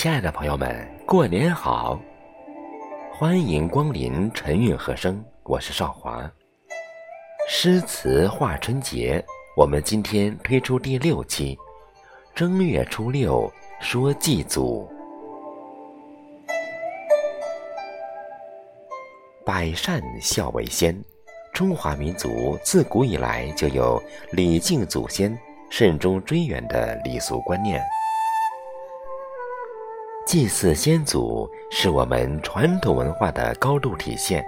[0.00, 2.00] 亲爱的朋友们，过年好！
[3.12, 6.26] 欢迎光临晨韵和声，我是少华。
[7.46, 9.22] 诗词话春节，
[9.54, 11.54] 我们今天推出第六期，
[12.34, 14.90] 正月初六说祭祖。
[19.44, 20.98] 百善孝为先，
[21.52, 25.38] 中华民族自古以来就有礼敬祖先、
[25.68, 27.78] 慎终追远的礼俗观念。
[30.26, 34.44] 祭祀先祖是我们传统文化的高度体现，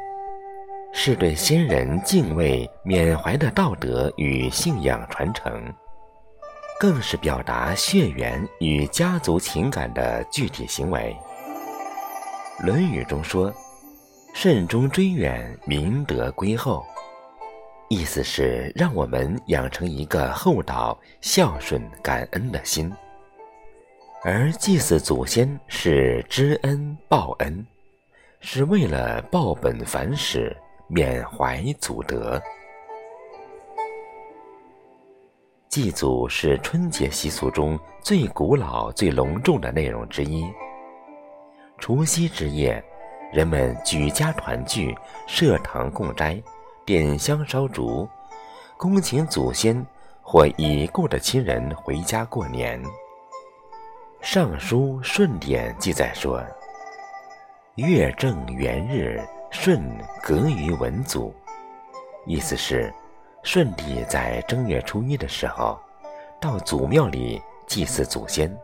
[0.93, 5.73] 是对先人敬畏缅怀的道德与信仰传承，
[6.79, 11.17] 更是表达血缘与家族情感的具体行为。
[12.65, 13.53] 《论语》中说
[14.35, 16.85] ：“慎终追远，明德归厚。”
[17.89, 22.93] 意思是让我们养成一个厚道、孝顺、感恩的心。
[24.25, 27.67] 而祭祀祖先是知恩报恩，
[28.39, 30.57] 是为了报本返始、
[30.87, 32.41] 缅怀祖德。
[35.69, 40.45] 祭祖是春节习俗中最古老、最隆重的内容之一。
[41.79, 42.81] 除夕之夜，
[43.33, 46.41] 人们举家团聚，设堂供斋，
[46.87, 48.09] 点香烧烛，
[48.77, 49.85] 恭请祖先
[50.23, 52.81] 或已故的亲人回家过年。
[54.25, 56.41] 《尚书·舜典》记载说
[57.75, 59.21] ：“月正元日，
[59.51, 59.83] 舜
[60.23, 61.35] 革于文祖。”
[62.25, 62.95] 意思是，
[63.43, 65.77] 舜帝在正月初一的时候，
[66.41, 68.57] 到祖庙里祭祀祖先。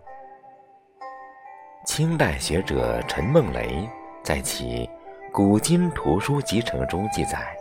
[1.85, 3.85] 清代学者陈梦雷
[4.23, 4.87] 在其
[5.33, 7.53] 《古今图书集成》中记载：“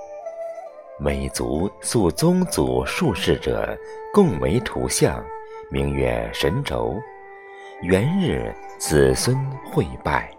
[1.01, 3.75] 每族塑宗祖术士者，
[4.13, 5.25] 共为图像，
[5.71, 6.95] 名曰神轴。”
[7.83, 9.37] 元日，子孙
[9.71, 10.31] 会拜。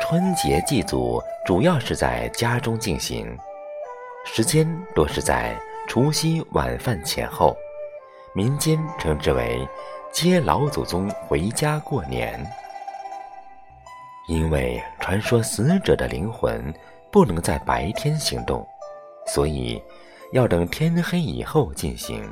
[0.00, 3.38] 春节祭祖主要是在家中进行，
[4.24, 5.56] 时间多是在
[5.86, 7.56] 除夕晚饭前后，
[8.34, 9.64] 民间称之为
[10.10, 12.44] 接老祖宗回家过年。
[14.26, 16.74] 因为传说死者的灵魂
[17.12, 18.66] 不能在白天行动，
[19.28, 19.80] 所以
[20.32, 22.28] 要等天黑以后进行。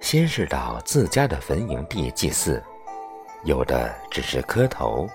[0.00, 2.62] 先是到自家的坟营地祭祀，
[3.44, 5.08] 有的只是磕头，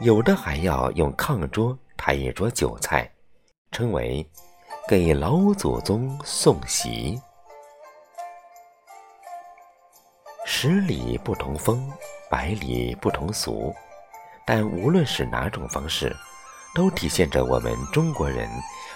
[0.00, 3.10] 有的还要用炕桌抬一桌酒菜，
[3.72, 4.24] 称为
[4.88, 7.20] 给老祖宗送席。
[10.46, 11.90] 十里不同风，
[12.30, 13.74] 百里不同俗，
[14.46, 16.16] 但无论是哪种方式，
[16.74, 18.48] 都体现着我们中国人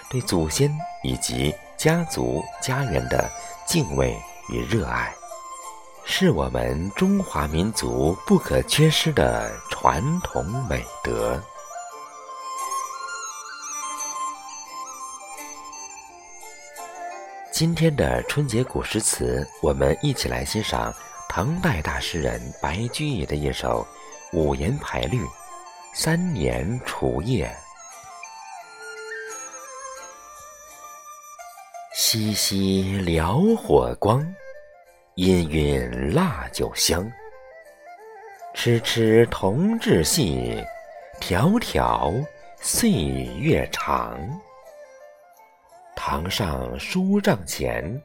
[0.09, 0.71] 对祖先
[1.03, 3.29] 以及家族家园的
[3.67, 4.17] 敬畏
[4.49, 5.13] 与热爱。
[6.07, 11.41] 是我们中华民族不可缺失的传统美德。
[17.51, 20.93] 今天的春节古诗词，我们一起来欣赏
[21.27, 23.85] 唐代大诗人白居易的一首
[24.31, 25.23] 五言排律
[25.93, 27.47] 《三年除夜》。
[32.07, 34.21] 淅淅燎火光。
[35.15, 37.11] 氤氲蜡酒香，
[38.53, 40.63] 痴痴同志戏，
[41.19, 42.23] 迢迢
[42.57, 44.19] 岁月长。
[45.95, 47.99] 堂上书帐前，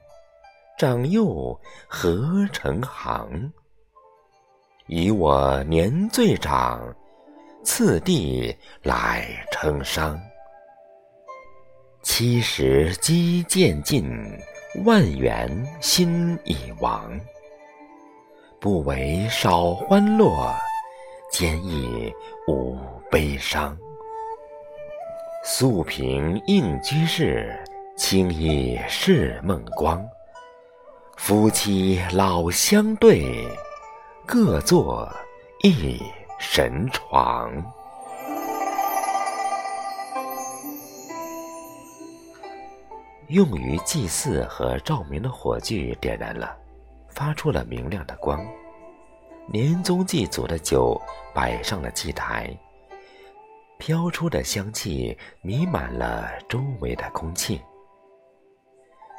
[0.78, 3.53] 长幼何成行？
[4.87, 6.97] 以我年最长，
[7.62, 10.19] 次第来称伤。
[12.03, 14.09] 七十积渐尽。
[14.84, 15.50] 万元
[15.81, 17.11] 心已亡，
[18.61, 20.55] 不为少欢乐，
[21.33, 22.15] 兼亦
[22.47, 22.78] 无
[23.11, 23.77] 悲伤。
[25.44, 27.52] 素屏应居士，
[27.97, 30.00] 轻衣是梦光。
[31.17, 33.26] 夫妻老相对，
[34.25, 35.12] 各坐
[35.64, 36.00] 一
[36.38, 37.52] 神床。
[43.31, 46.53] 用于祭祀和照明的火炬点燃了，
[47.09, 48.44] 发出了明亮的光。
[49.47, 51.00] 年终祭祖的酒
[51.32, 52.53] 摆上了祭台，
[53.79, 57.61] 飘出的香气弥漫了周围的空气。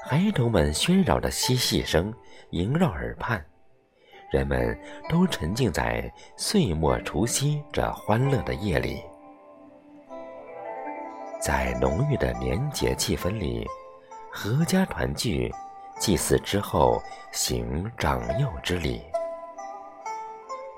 [0.03, 2.13] 孩童们喧扰的嬉戏声
[2.49, 3.41] 萦绕耳畔，
[4.29, 9.01] 人们都沉浸在岁末除夕这欢乐的夜里，
[11.39, 13.65] 在浓郁的年节气氛里。
[14.33, 15.53] 阖家团聚，
[15.99, 19.03] 祭祀之后行长幼之礼，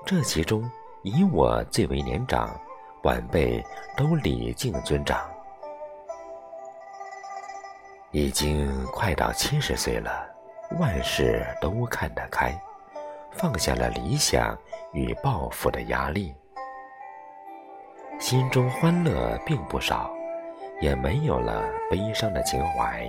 [0.04, 0.68] 这其中
[1.02, 2.50] 以我最为年长，
[3.04, 3.64] 晚辈
[3.96, 5.24] 都礼敬尊长。
[8.10, 10.28] 已经快到七十岁了，
[10.78, 12.52] 万事都看得开，
[13.30, 14.58] 放下了理想
[14.92, 16.34] 与抱负的压力，
[18.18, 20.12] 心中欢乐并不少，
[20.80, 23.08] 也没有了悲伤的情怀。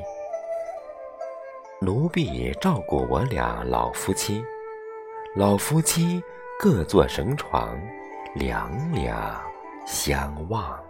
[1.85, 4.43] 奴婢照顾我俩老夫妻，
[5.35, 6.19] 老夫妻
[6.59, 7.79] 各坐绳床，
[8.33, 9.39] 两两
[9.85, 10.83] 相望。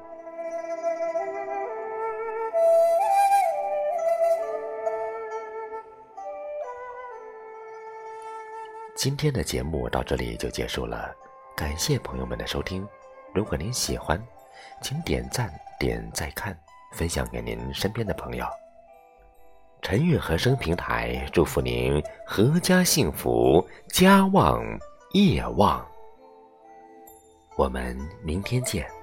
[8.95, 11.13] 今天的节目到这里就结束了，
[11.57, 12.88] 感谢朋友们的收听。
[13.33, 14.18] 如果您喜欢，
[14.81, 16.57] 请点赞、点再看、
[16.94, 18.45] 分享给您身边的朋友。
[19.88, 24.60] 陈韵和声平台祝福您阖家幸福，家旺
[25.12, 25.86] 业旺。
[27.56, 28.94] 我们明天见。